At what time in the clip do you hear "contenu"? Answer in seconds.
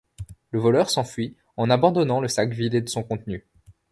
3.03-3.45